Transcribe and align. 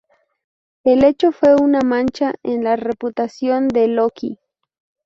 El 0.83 1.03
hecho 1.03 1.31
fue 1.31 1.53
una 1.55 1.81
mancha 1.81 2.33
en 2.41 2.63
la 2.63 2.75
reputación 2.75 3.67
de 3.67 3.87
Loki. 3.87 4.39